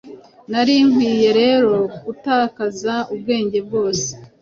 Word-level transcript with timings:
Nari 0.51 0.75
nkwiye 0.89 1.29
rero 1.41 1.73
gutakaza 2.05 2.93
ubwenge 3.13 3.59
bwoe 3.67 4.05